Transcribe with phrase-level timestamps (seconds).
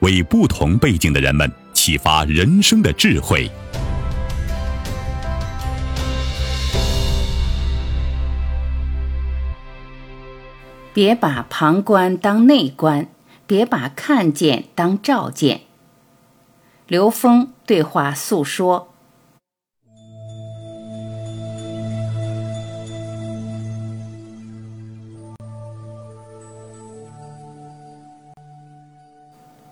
[0.00, 3.50] 为不同背景的人们启发人生的智慧。
[10.94, 13.08] 别把旁观当内观，
[13.46, 15.60] 别把看见当照见。
[16.88, 18.94] 刘峰对话诉说。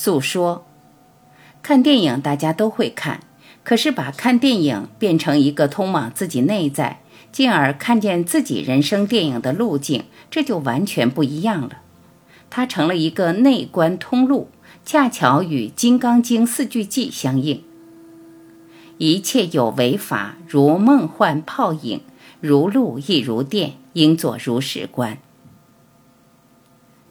[0.00, 0.64] 诉说，
[1.60, 3.18] 看电影大家都会看，
[3.64, 7.00] 可是把看电影变成一个通往自己内在。
[7.32, 11.80] 进而看见自己人生电影的路径，这就完全不一样了。
[12.48, 14.50] 它成了一个内观通路，
[14.84, 17.64] 恰巧与《金刚经》四句偈相应。
[18.98, 22.02] 一切有为法，如梦幻泡影，
[22.40, 25.18] 如露亦如电，应作如是观。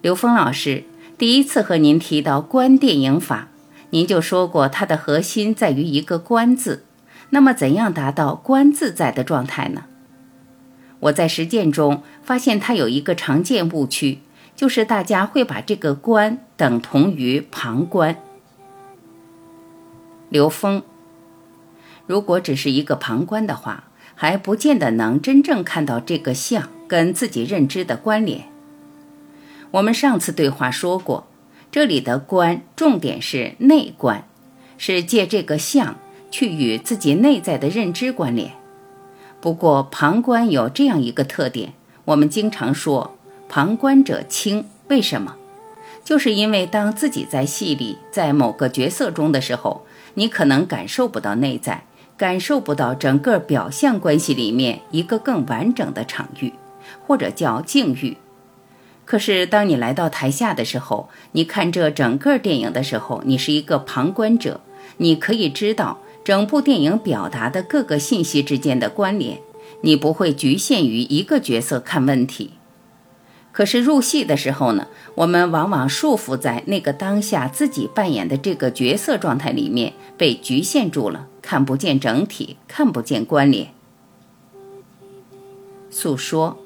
[0.02, 0.85] 刘峰老师
[1.18, 3.48] 第一次和您提到观电影法，
[3.90, 6.84] 您就说过它的核心在于一个“观”字。
[7.32, 9.86] 那么，怎样达到观自在的状态呢？
[11.00, 14.20] 我在实践中发现，它有一个常见误区，
[14.56, 18.16] 就是大家会把这个观等同于旁观。
[20.30, 20.83] 刘峰，
[22.06, 28.50] 如果只是一个旁观的话，还不见得能真正看到这个相跟自己认知的关联。
[29.72, 31.28] 我们上次对话说过，
[31.72, 34.28] 这里的观重点是内观，
[34.78, 35.98] 是借这个相
[36.32, 38.52] 去与自己内在的认知关联。
[39.39, 41.73] 不过，旁观有这样一个特点，
[42.06, 43.17] 我们经常说
[43.48, 44.66] “旁观者清”。
[44.89, 45.36] 为什么？
[46.04, 51.83] 就是因为当自己在戏里，在某个角色中的时候，你可能感受不到内在，
[52.16, 56.54] 感受不到整个表象关系里面一个更完整的场域，
[57.06, 58.16] 或者叫境遇。
[59.08, 64.60] 可是，当你来到台下的时候，你看这整个电影的时候，你是一个旁观者，
[64.98, 66.00] 你可以知道。
[66.26, 69.40] 整部电影表达的各个信息之间的关联，
[69.80, 72.52] 你不会局限于一个角色看问题。
[73.54, 83.70] 可是入戏的时候呢，我们往往束缚在那个当下自己扮演的这个角色状态里面，被局限住了，看不见整体，看不见关联。
[85.89, 86.58] 诉说。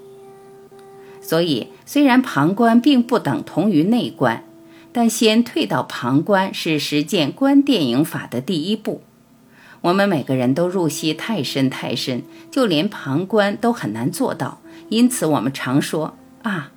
[1.21, 4.43] 所以，虽然旁观并不等同于内观，
[4.91, 9.03] 但先退到旁观是实践观电影法的第一步。
[9.81, 14.61] 我们每个人都入戏太深太深，就连旁观都很难做到。
[14.89, 16.71] 因此，我们常说啊，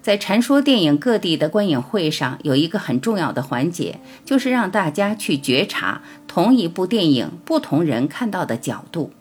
[0.00, 9.12] 在禅说电影各地的观影会上，有一个很重要的环节，就是让大家去觉察同一部电影不同人看到的角度。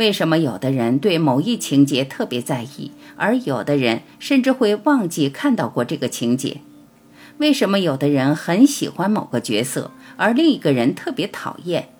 [0.00, 6.62] 为什么有的人对某一情节特别在意，而有的人甚至会忘记看到过这个情节？
[7.36, 11.90] 为什么有的人很喜欢某个角色，而另一个人特别讨厌？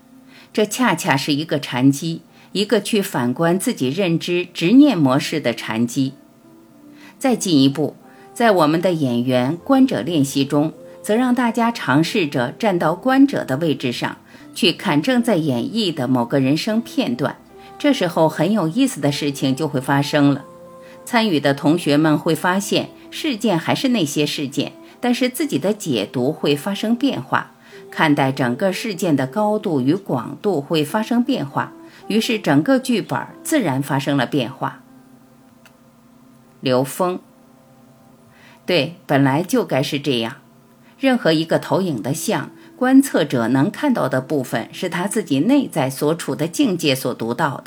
[0.50, 2.22] 这恰恰是一个禅机，
[2.52, 6.14] 一个去反观自己认知执念模式的禅机。
[7.18, 7.96] 再进一步，
[8.32, 10.72] 在我们的演员观者练习中，
[11.02, 14.16] 则让大家尝试着站到观者的位置上
[14.54, 17.36] 去看正在演绎的某个人生片段。
[17.80, 20.44] 这时候，很有意思的事情就会发生了。
[21.06, 24.74] 参与的同学们会发现，事件还是那些事件。
[25.00, 27.52] 但是自己的解读会发生变化，
[27.90, 31.72] 看待整个事件的高度与广度会发生变化，
[32.08, 34.82] 于是整个剧本自然发生了变化。
[36.60, 37.18] 刘峰，
[38.66, 40.36] 对，本来就该是这样。
[40.98, 42.50] 任何一个投影的像，
[42.80, 47.64] 观测者能看到的部分是他自己内在所处的境界所读到的，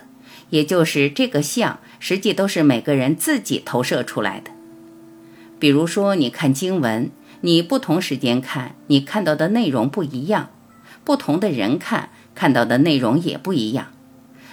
[0.50, 4.50] 也就是这个像实际都是每个人自己投射出来的。
[5.60, 7.12] 比如说，你看经文。
[7.42, 10.48] 你不同时间看，你看到的内容不一样；
[11.04, 13.90] 不同的人看，看到的内容也不一样。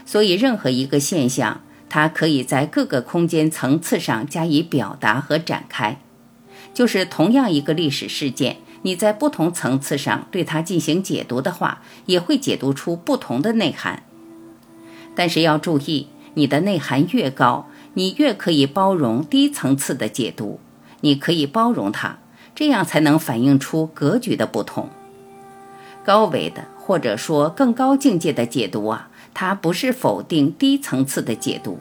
[0.04, 6.00] 所以，任何一个现象，它可以在各个空间层次上加以表达和展开。
[6.74, 14.02] 就是同样一个历史事件，你在不同层次上对它进行解读的话，也会解读出不同的内涵。
[15.14, 20.60] 但是要注意，你的内涵越高，你越可以包容低层次的解读，
[21.00, 22.18] 你可以包容它。
[22.54, 24.90] 这样才能反映出格局的不同。
[26.04, 31.78] 高维的或者说更高境界的解读啊，它不是否定低层次的解读。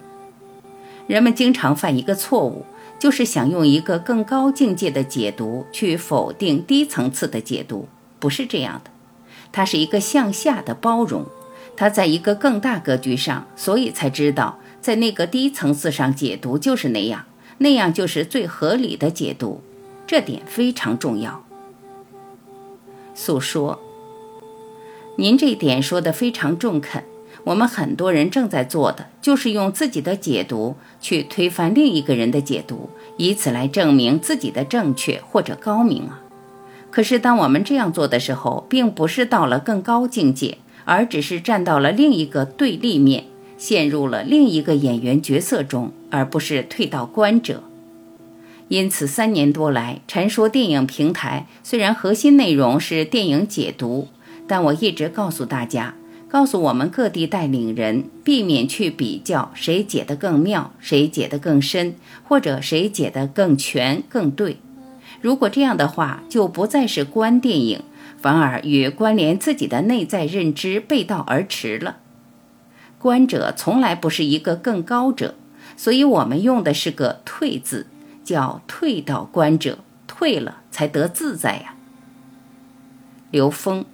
[1.07, 2.65] 人们经常犯一个错误，
[2.99, 7.87] 就是想用一个更高境界的解读去否定低层次的解读，
[8.19, 8.91] 不是这样的。
[9.51, 11.25] 它是一个向下的包容，
[11.75, 17.25] 它在一个更大格局上，所以才知道在那个低层次上解读就是那样，
[17.59, 19.61] 那样就是最合理的解读。
[20.05, 21.45] 这点非常重要。
[23.15, 23.79] 诉说，
[25.17, 27.03] 您这点说的非常中肯。
[27.45, 36.21] 我们很多人正在做的，就是用自己的解读去推翻另一个人的解读，以此来证明自己的正确或者高明啊。
[36.91, 43.25] 可是，当我们这样做的时候，并不是到了更高境界，而只是站到了另一个对立面，
[43.57, 47.63] 陷入了另一个演员角色中，而不是退到观者。
[48.67, 54.07] 因此，三年多来，陈说电影平台虽然核心内容是电影解读，
[54.47, 55.95] 但我一直告诉大家，
[56.29, 64.57] 告诉我们各地带领人，避免去比较谁解得更妙，谁解得更深，或者谁解得更全、更对。
[65.21, 67.81] 如果这样的话，就不再是观电影，
[68.21, 71.97] 反而与关联自己的内在认知背道而驰了。
[72.99, 75.35] 观者从来不是一个更高者，
[75.75, 77.87] 所以我们用的是个“退”字。
[78.21, 81.73] 叫退到观者，退了才得自在呀。
[83.31, 83.85] 刘峰，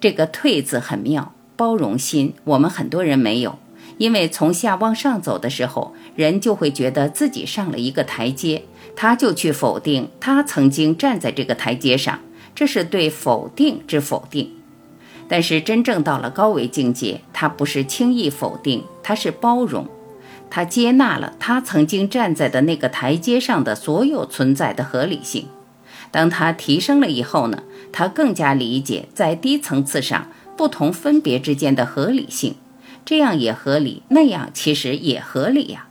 [0.00, 3.58] 这个“退”字很妙，包容心我们很多人没有，
[3.98, 8.64] 因为从下往上走的时候，人就会觉得自己上了一个台阶，
[8.96, 12.20] 他就去否定他曾经站在这个台阶上，
[12.54, 14.52] 这是对否定之否定。
[15.28, 19.86] 但是真正到了高维境界，他不是轻易否定，他是包容。
[20.48, 25.46] 他接纳了他曾经站在的那个台阶上的所有存在的合理性。
[26.10, 27.62] 当他提升了以后呢，
[27.92, 32.56] 他更加理解在低层次上不同分别之间的合理性，
[33.04, 35.86] 这样也合理，那样其实也合理呀。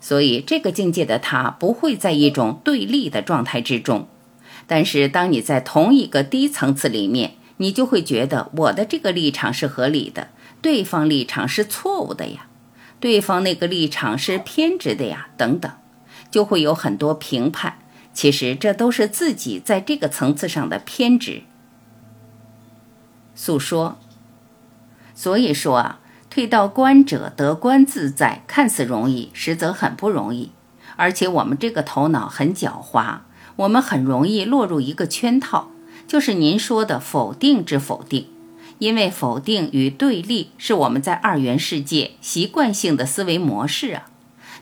[0.00, 4.08] 所以这个境界的他不会在一种对立的状态之中。
[4.66, 10.28] 但是当你在同一个低层次里面，你就会觉得我的这个立场是合理的，
[10.60, 12.46] 对方立场是错误的呀。
[13.00, 15.70] 对方那个立场是偏执的呀，等等，
[16.30, 17.78] 就会有很多评判。
[18.12, 21.42] 其实这都是自己在这个层次上的偏执。
[23.34, 23.98] 诉说，
[25.14, 30.50] 所以说啊，退到观者得观自在，看似容易，实则很不容易。
[30.96, 33.18] 而且我们这个头脑很狡猾，
[33.54, 35.70] 我们很容易落入一个圈套，
[36.08, 38.26] 就是您说的否定之否定。
[38.78, 44.10] 因为否定与对立是我们在二元世界习惯性的思维模式啊，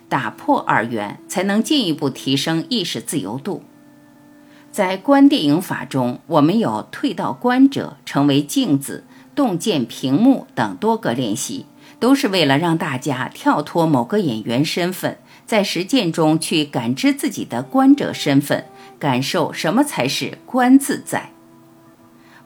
[0.08, 3.62] 打破二元才能进一步提升意识自由度。
[4.71, 9.04] 在观电影法中，我们有退到观者、成为镜子、
[9.35, 11.64] 洞见屏幕等多个练习，
[11.99, 18.66] 都是为了让大家跳脱某个演员身份，在实践中去感知自己的观者身份，
[18.99, 21.30] 感受什么才是观自在。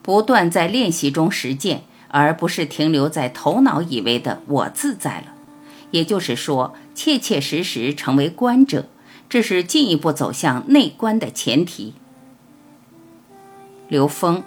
[0.02, 5.34] 不断在练习中实践，而不是停留在头脑以为的“我自在了”。
[5.90, 8.84] 也就是说，切切实实成为观者，
[9.26, 11.94] 这是进一步走向内观的前提。
[13.88, 14.42] 刘峰，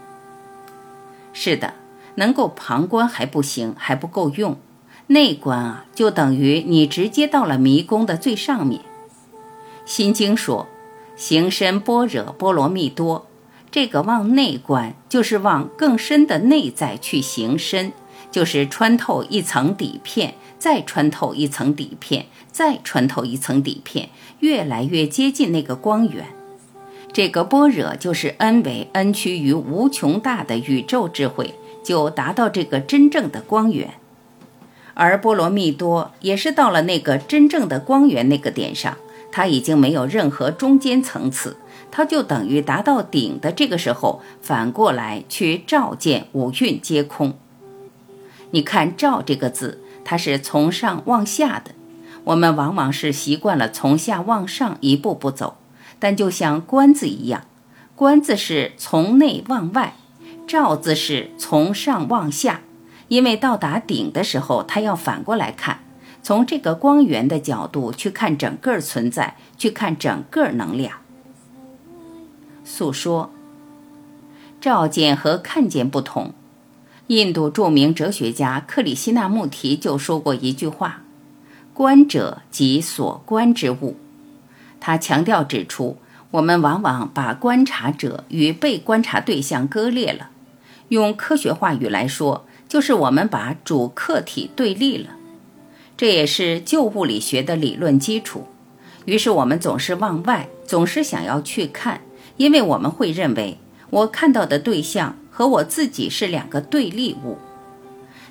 [1.34, 1.74] 是的，
[2.14, 4.60] 能够旁观还不行，还不够用。
[5.08, 8.82] 内观啊，就等于你直接到了迷宫的最上面。
[9.84, 10.68] 心经说
[11.18, 13.26] ：“行深般若波罗蜜多。”
[13.72, 17.94] 这个往内观，就是往更深的内在去行深，
[18.30, 24.08] 就是穿透一层底片，再穿透一层底片，再穿透一层底片，
[24.40, 26.28] 越来越接近那个光源。
[27.12, 33.96] 这个般若就是 n 为 n 趋于无穷大的宇宙智慧，就达到这个真正的光源。
[34.94, 38.98] 而波罗蜜多也是到了那个真正的光源那个点上，
[39.34, 41.58] 它已经没有任何中间层次。
[41.92, 47.34] 它就等于达到顶的这个时候，反过来去照见五蕴皆空。
[48.52, 51.72] 你看“照”这个字，它是从上往下的。
[52.26, 55.58] 我们往往是习惯了从下往上一步步走，
[56.00, 57.46] 但就像“观”字一样，
[57.96, 59.96] 观字是从内往外，
[60.48, 62.62] 照字是从上往下。
[63.10, 65.80] 因为到达顶的时候，它要反过来看，
[66.24, 70.98] 从这个光源的角度去看整个存在，去看整个能量。
[72.64, 73.30] 诉说，
[74.62, 76.34] 照见和看见不同。
[77.08, 81.02] 印度著名哲学家克里希那穆提就说过一句话
[81.74, 83.98] ：“观者即所观之物。”
[84.80, 85.98] 他强调指出，
[86.32, 90.30] 我们往往把观察者与被观察对象割裂了。
[90.88, 95.12] 用科学话语来说，就是我们把主客体对立了。
[95.98, 98.48] 这也是旧物理学的理论基础。
[99.06, 102.02] 于是我们总是往外，总是想要去看，
[102.38, 103.58] 因为我们会认为
[103.90, 105.18] 我看到的对象。
[105.34, 107.40] 和我自己是两个对立物，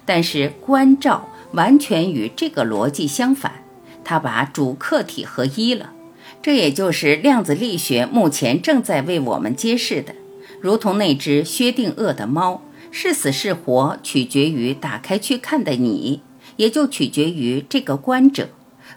[0.07, 3.65] 但是关照完全与这个逻辑相反，
[4.05, 5.93] 它把主客体合一了。
[6.41, 10.15] 这也就是量子力学目前正在为我们揭示的。
[10.61, 16.23] 如同那只薛定谔的猫，是死是活取决于打开去看的你，
[16.57, 18.49] 也就取决于这个观者。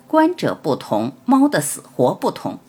[0.05, 2.59] 观者不同，猫的死活不同。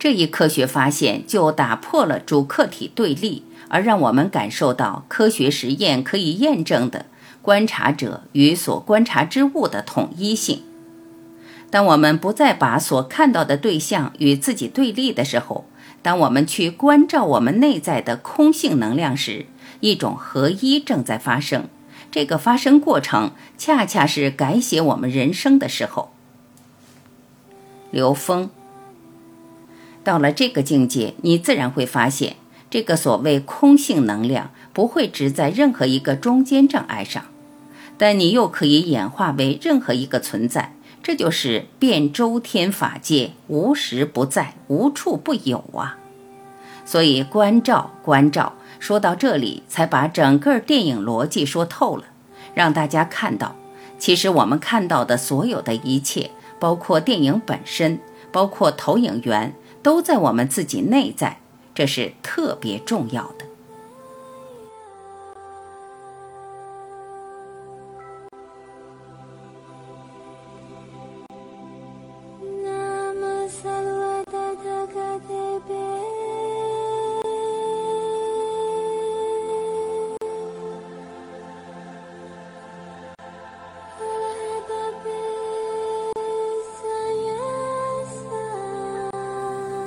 [0.00, 3.44] 这一科学发现就打破了主客体对立。
[3.72, 7.06] 而让我们感受到科学实验可以验证的
[7.40, 10.64] 观察者与所观察之物的统一性。
[11.70, 15.66] 当我们不再把所看到的对象与自己对立的时候，
[16.02, 19.46] 当我们去关照我们内在的空性能量时，
[19.78, 21.68] 一种合一正在发生。
[22.10, 26.10] 这个发生过程恰恰是改写我们人生的时候。
[27.92, 28.50] 刘峰，
[30.02, 32.36] 到了这个境界，你自然会发现。
[32.70, 37.24] 这个所谓空性能量不会只在任何一个中间障碍上，
[37.98, 45.98] 但你又可以演化为任何一个存在，这就是遍周天法界，无时不在，无处不有啊！
[46.84, 52.04] 所以关照关照，说到这里才把整个电影逻辑说透了，
[52.54, 53.56] 让大家看到，
[53.98, 56.30] 其实我们看到的所有的一切，
[56.60, 57.98] 包括电影本身，
[58.30, 59.52] 包括投影源，
[59.82, 61.38] 都在我们自己内在。
[61.74, 63.49] 这是特别重要的。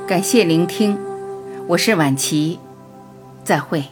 [0.06, 0.98] 感谢聆听。
[1.66, 2.60] 我是晚琪，
[3.44, 3.84] 再会。